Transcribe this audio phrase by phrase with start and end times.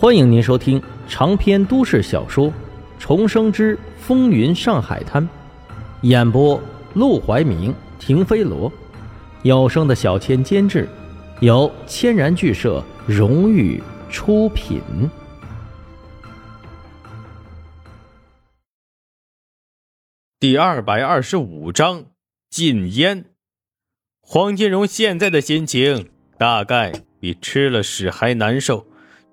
[0.00, 2.48] 欢迎您收听长篇都市小说
[2.98, 5.22] 《重生之风云上海滩》，
[6.00, 6.58] 演播：
[6.94, 8.72] 陆怀明、停飞罗，
[9.42, 10.88] 有声的小千监制，
[11.40, 13.78] 由千然剧社荣誉
[14.08, 14.80] 出品。
[20.38, 22.06] 第二百二十五章
[22.48, 23.26] 禁烟。
[24.22, 26.08] 黄金荣现在的心情
[26.38, 26.90] 大概
[27.20, 28.86] 比吃了屎还难受。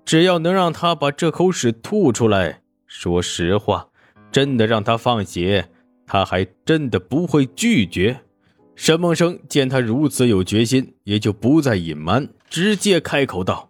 [0.08, 3.88] 只要能让他把这口屎吐出来，说实话，
[4.32, 5.68] 真的让他放血，
[6.06, 8.22] 他还真的不会拒绝。
[8.74, 13.68] 沈梦生见他如此有决心，也就不再隐瞒，直接开口道：“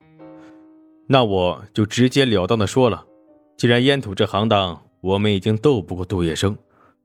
[1.10, 3.04] 那我就直截了当的说了，
[3.56, 6.56] 既然烟土这行当我们已经斗不过杜月笙，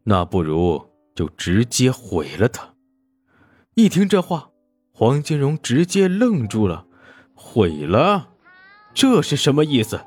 [0.04, 0.80] 那不如
[1.16, 2.76] 就直接毁了他。”
[3.74, 4.52] 一听这话，
[4.92, 6.86] 黄金荣直接愣住了，
[7.34, 8.30] 毁了。
[8.94, 10.00] 这是什么意思？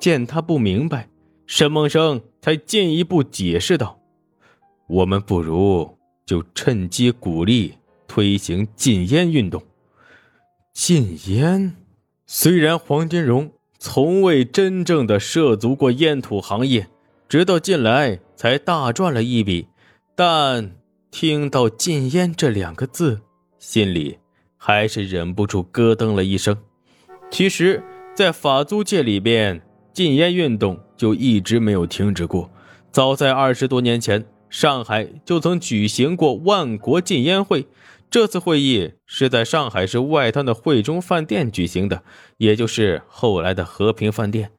[0.00, 1.08] 见他不明白，
[1.46, 3.98] 沈梦生才进一步解释道
[4.86, 7.74] ：“我们不如就趁机鼓励
[8.06, 9.60] 推行禁烟运动。
[10.72, 11.74] 禁烟，
[12.26, 16.86] 虽然黄金荣从未真正的涉足过烟土行业，
[17.28, 19.66] 直到近来才大赚了一笔，
[20.14, 20.76] 但
[21.10, 23.20] 听到‘禁烟’这两个字，
[23.58, 24.18] 心里
[24.56, 26.56] 还是忍不住咯噔了一声。
[27.30, 27.82] 其实。”
[28.18, 32.50] 在法租界里边，禁烟运动就一直没有停止过。
[32.90, 37.68] 早在二十多年前，上海就曾举行过万国禁烟会。
[38.10, 42.02] 这次会议是在上海市外滩的汇中饭店举行的，
[42.38, 44.50] 也就是后来的和平饭店。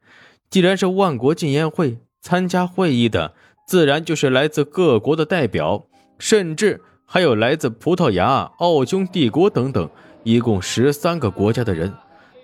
[0.49, 3.33] 既然是万国禁烟会，参加会议的
[3.67, 5.85] 自然就是来自各国的代表，
[6.17, 9.89] 甚至还有来自葡萄牙、奥匈帝国等等，
[10.23, 11.94] 一共十三个国家的人。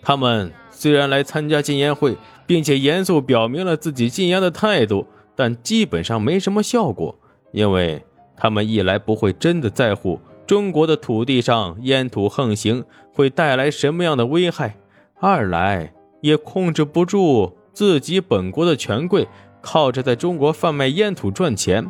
[0.06, 0.54] 他们。
[0.78, 7.16] 虽然来参加禁烟会，并且严肃表明了自己禁烟的态度，但基本上没什么效果，
[7.54, 8.04] 因为
[8.36, 14.76] 他们一来不会真的在乎中国的土地上烟土横行会带来什么样的危害，
[15.22, 19.26] 二来也控制不住自己本国的权贵
[19.62, 21.90] 靠着在中国贩卖烟土赚钱，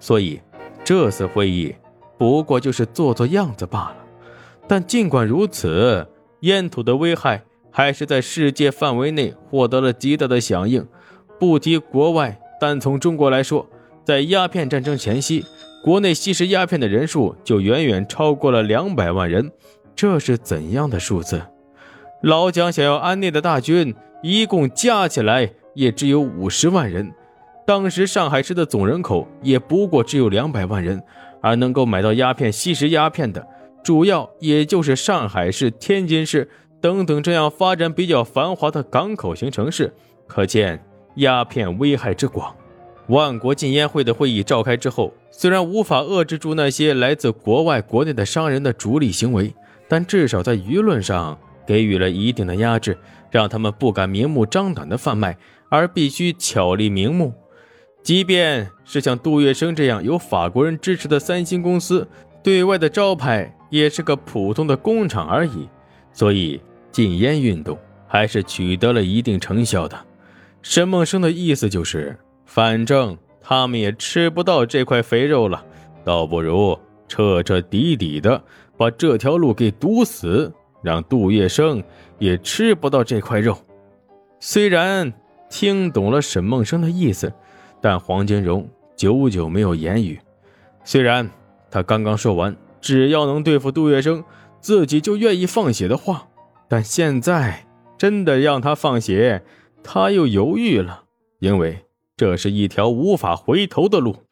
[0.00, 0.40] 所以
[0.82, 1.74] 这次会议
[2.16, 3.96] 不过就是做做样子罢了。
[4.66, 6.08] 但尽管如此，
[6.40, 7.42] 烟土的危害。
[7.72, 10.86] 还是在世界范围内获得了极大的响应。
[11.40, 13.68] 不提国外，单从中国来说，
[14.04, 15.44] 在鸦片战争前夕，
[15.82, 19.50] 国内吸食鸦片的人数就远远超过了两百万人。
[19.96, 21.42] 这是怎样的数字？
[22.22, 27.12] 老蒋想要安内的大军，一共加起来也只有五十万人。
[27.66, 31.02] 当时上海市的总人口也不过只有两百万人，
[31.40, 33.44] 而能够买到鸦片、吸食鸦片的，
[33.82, 36.48] 主要也就是上海市、天津市。
[36.82, 39.94] 等等，这样发展比较繁华的港口型城市，
[40.26, 40.84] 可见
[41.14, 42.52] 鸦片危害之广。
[43.06, 49.54] 万国禁烟会的会议召开之后，虽然无法遏制住那些来自国外、国内的商人的逐利行为，
[49.88, 52.98] 但至少在舆论上给予了一定的压制，
[53.30, 55.38] 让他们不敢明目张胆的贩卖，
[55.68, 57.32] 而必须巧立名目。
[58.02, 62.08] 即便是像杜月笙这样有法国人支持的三星公司，
[62.42, 65.68] 对外的招牌也是个普通的工厂而已。
[66.12, 66.60] 所以。
[66.92, 67.76] 禁烟运动
[68.06, 69.98] 还是取得了一定成效的。
[70.60, 75.64] 沈梦生的意思就是，反正他们也吃不到这块肥肉了，
[76.04, 78.40] 倒不如彻彻底底的
[78.76, 81.82] 把这条路给堵死，让杜月笙
[82.18, 83.56] 也吃不到这块肉。
[84.38, 85.12] 虽然
[85.50, 87.32] 听懂了沈梦生的意思，
[87.80, 90.20] 但黄金荣久久没有言语。
[90.84, 91.28] 虽然
[91.70, 94.22] 他刚刚说完，只要能对付杜月笙，
[94.60, 96.28] 自己就愿意放血的话。
[96.72, 97.66] 但现在
[97.98, 99.44] 真的让他放血，
[99.84, 101.04] 他又犹豫了，
[101.38, 101.84] 因为
[102.16, 104.24] 这是一条无法回头的路。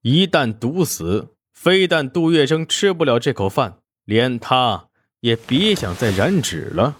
[0.00, 3.76] 一旦毒死，非但杜月笙吃不了这口饭，
[4.06, 4.88] 连他
[5.20, 6.96] 也别想再染指了。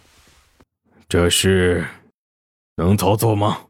[1.09, 1.87] 这事
[2.77, 3.69] 能操作吗？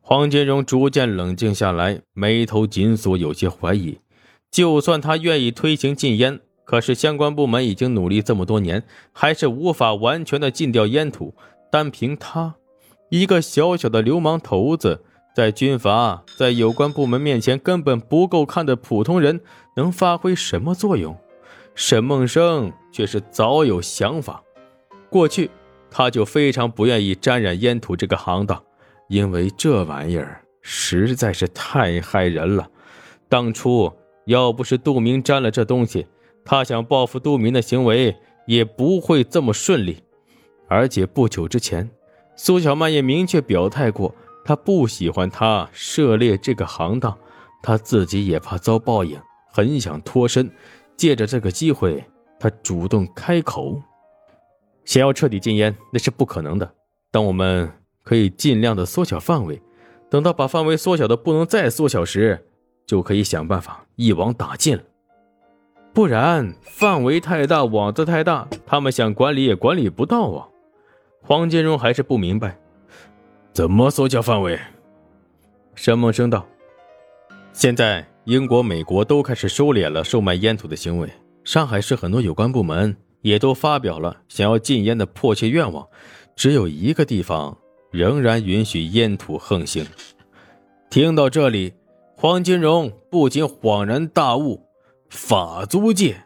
[0.00, 3.98] 黄金荣逐渐冷静下来，眉头紧锁，有些怀疑。
[4.50, 6.40] 就算他愿意推行禁烟。
[6.68, 11.34] 可是相关部门已经努力这么多年，还是无法完全的禁掉烟土。
[11.72, 12.56] 单凭他
[13.08, 15.02] 一个小小的流氓头子，
[15.34, 19.40] 在军阀、在有关部门面前根本不够看的普通人，
[19.76, 21.16] 能发挥什么作用？
[21.74, 24.42] 沈梦生却是早有想法。
[25.08, 25.50] 过去
[25.90, 28.62] 他就非常不愿意沾染烟土这个行当，
[29.08, 32.68] 因为这玩意儿实在是太害人了。
[33.26, 33.90] 当初
[34.26, 36.06] 要不是杜明沾了这东西，
[36.50, 38.16] 他想报复杜明的行为
[38.46, 40.02] 也不会这么顺利，
[40.66, 41.90] 而且不久之前，
[42.36, 44.14] 苏小曼也明确表态过，
[44.46, 47.14] 她不喜欢他涉猎这个行当，
[47.62, 49.20] 她自己也怕遭报应，
[49.52, 50.50] 很想脱身。
[50.96, 52.02] 借着这个机会，
[52.40, 53.78] 她主动开口，
[54.86, 56.72] 想要彻底禁烟，那是不可能的。
[57.10, 57.70] 但我们
[58.02, 59.60] 可以尽量的缩小范围，
[60.08, 62.46] 等到把范围缩小的不能再缩小时，
[62.86, 64.82] 就可以想办法一网打尽了。
[65.92, 70.46] 不然范围太大，网子太大，他们想管理也管理不到啊。
[71.22, 72.58] 黄金荣还是不明白，
[73.52, 74.58] 怎么缩小范围？
[75.74, 76.46] 沈梦生道
[77.52, 81.08] ：“现在英国、美国都开始收敛了售卖烟土的行为，
[81.42, 85.86] 上海市很多有关部门也都发表了想要禁烟的迫切愿望，
[86.36, 87.56] 只有一个地方
[87.90, 89.84] 仍然允许烟土横行。”
[90.90, 91.74] 听到这里，
[92.16, 94.67] 黄金荣不禁恍然大悟：
[95.08, 96.16] 法租界，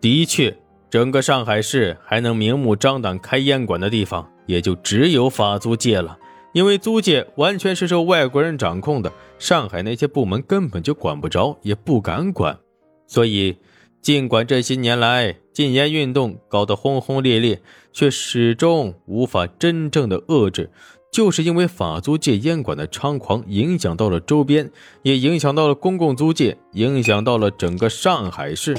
[0.00, 0.56] 的确。
[0.88, 6.16] 整个上海市还能明目张胆开烟馆的地方，也就只有法租界了。
[6.52, 12.58] 因为租界完全是受外国人掌控的，上海那些部门根本就管不着，也不敢管。
[13.06, 13.58] 所以，
[14.00, 17.60] 尽管这些年来禁烟运动搞得轰轰烈烈，
[17.92, 20.70] 却始终无法真正的遏制，
[21.12, 24.70] 就是因为法租界烟馆的猖狂，影响到了周边，
[25.02, 28.76] 也影响到了公共租界，影响到了整个上海市。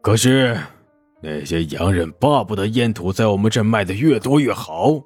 [0.00, 0.58] 可是。
[1.26, 5.00] 那些洋人巴不得烟土在我们这卖的越多越好，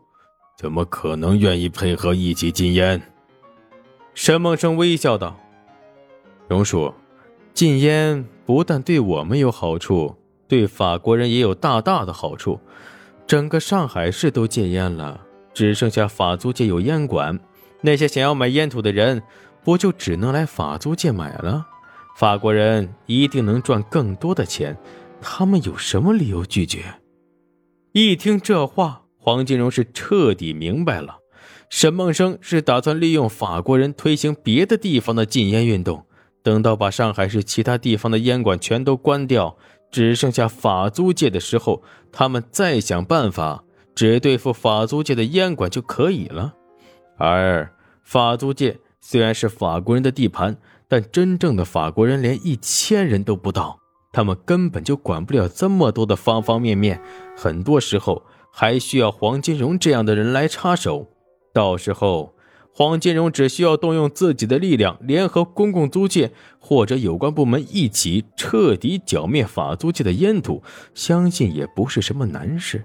[0.59, 3.01] 怎么可能愿意配合一起禁烟？
[4.15, 5.39] 沈梦生微笑道
[6.51, 6.93] ：“荣叔，
[7.55, 10.17] 禁烟不但对我们有好处，
[10.49, 12.59] 对法国人也有大大的好处。
[13.25, 15.25] 整个上海市都戒烟了，
[15.59, 17.37] 只剩下法租界有烟馆，
[17.81, 19.21] 那些想要买烟土的人，
[19.65, 21.67] 不就只能来法租界买了？
[22.17, 24.79] 法国人一定能赚更多的钱。”
[25.21, 27.01] 他们有什么理由拒绝？
[27.91, 31.17] 一听这话，黄金荣是彻底明白了。
[31.69, 36.07] 沈梦生是打算利用法国人推行别的地方的禁烟运动，
[36.41, 39.57] 等到把上海市其他地方的烟馆全都关掉，
[39.91, 41.83] 只剩下法租界的时候，
[42.13, 43.65] 他们再想办法
[43.99, 46.55] 只对付法租界的烟馆就可以了。
[47.17, 47.69] 而
[48.05, 50.57] 法租界虽然是法国人的地盘，
[50.87, 53.81] 但真正的法国人连一千人都不到。
[54.13, 57.03] 他们根本就管不了这么多的方方面面，
[57.37, 58.23] 很多时候
[58.53, 61.09] 还需要黄金荣这样的人来插手。
[61.53, 62.37] 到时候，
[62.73, 66.31] 黄金荣只需要动用自己的力量，联合公共租界
[66.61, 70.63] 或者有关部门一起彻底剿灭法租界的烟土，
[70.95, 72.85] 相信也不是什么难事。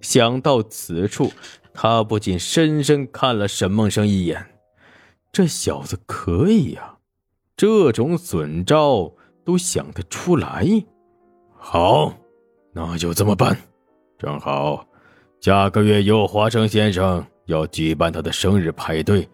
[0.00, 1.32] 想到此处，
[1.74, 4.46] 他不禁深深看了沈梦生一眼，
[5.32, 6.96] 这小子可以呀，
[7.56, 9.12] 这种损招。
[9.46, 10.66] 都想得出来，
[11.56, 12.12] 好，
[12.72, 13.56] 那就这么办。
[14.18, 14.84] 正好，
[15.40, 19.28] 下个月尤华生先生要举办他的生日派对，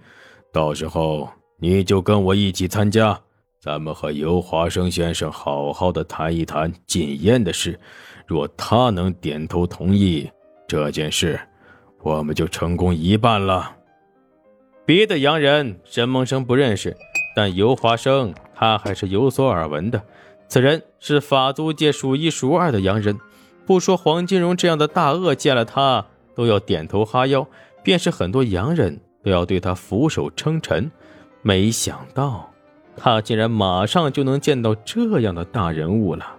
[0.52, 1.26] 到时候
[1.58, 3.18] 你就跟我一起参加，
[3.58, 7.80] 咱们和尤华生先生好好的谈一谈禁烟的事。
[8.26, 10.30] 若他能点头同意
[10.72, 11.38] 这件事，
[12.00, 13.76] 我们就成功一半了。
[14.86, 16.96] 别的洋人，沈梦生不认识。
[17.36, 20.02] 但尤华生，他还是有所耳闻的。
[20.48, 23.20] 此人是法租界数一数二的洋人，
[23.66, 27.46] 不说黄金荣这样的大鳄见了他都要点头哈腰，
[27.82, 30.91] 便是很多洋人都要对他俯首称臣。
[31.43, 32.50] 没想到，
[32.96, 36.38] 他竟然马上就能见到这样的大人物了。